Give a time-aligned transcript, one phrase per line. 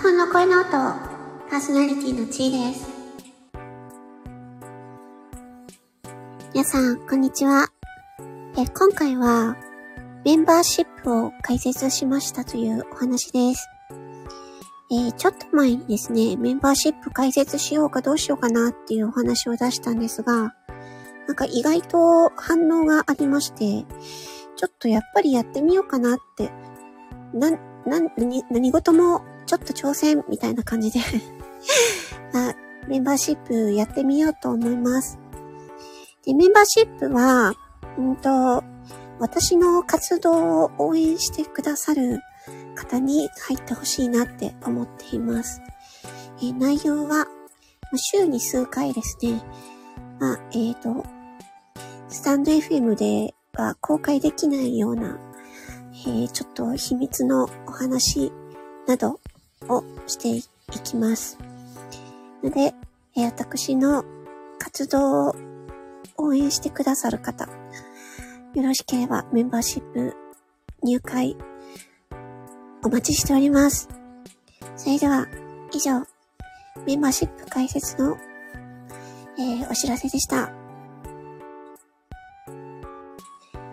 [0.00, 2.88] 魔法の声の音、パーソナリティのちーです。
[6.54, 7.68] 皆さん、こんにちは。
[8.56, 9.58] え今回は、
[10.24, 13.68] メンバーシップを開設しましたというお話です。
[14.90, 20.54] えー、ちょっと前にですね、メンバーシップ開設しようかどうしようかなっていうお話を出したんですが、
[21.26, 23.84] なんか意外と反応がありまして、
[24.56, 26.50] ちょっとやっぱりやってみようかなって、
[27.34, 31.00] な、な、何、何事もちょっと挑戦みたいな感じで
[32.32, 32.54] あ、
[32.86, 35.18] メンバーシップやってみようと思います。
[36.24, 37.52] で、メンバーシップは、
[37.98, 38.62] うんと、
[39.18, 42.20] 私の活動を応援してくださる
[42.76, 45.60] 方に入ってほしいなって思っています。
[46.38, 47.26] えー、内容は、
[47.96, 49.42] 週に数回ですね。
[50.20, 51.04] まあ、えっ、ー、と、
[52.08, 55.18] スタンド FM では公開できないような、
[56.06, 58.30] えー、ちょっと秘密のお話
[58.86, 59.18] など
[59.68, 60.42] をしてい
[60.80, 61.38] きます。
[62.42, 62.74] ので、
[63.16, 64.04] え、私の
[64.58, 65.34] 活動を
[66.16, 67.48] 応援してくださる方、
[68.54, 70.16] よろしければメンバーシップ
[70.82, 71.36] 入会
[72.82, 73.88] お待ちしております。
[74.76, 75.26] それでは、
[75.72, 76.06] 以上、
[76.86, 78.16] メンバーシップ解説の、
[79.38, 80.50] えー、お知らせでした。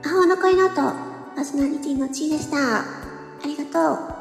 [0.06, 2.80] 青の声の音、パーソナリティのちーでした。
[2.80, 2.86] あ
[3.46, 4.17] りがとう。